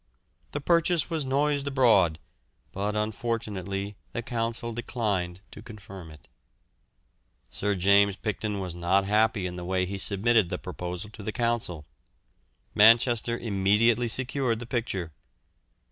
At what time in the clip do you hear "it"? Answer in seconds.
6.09-6.27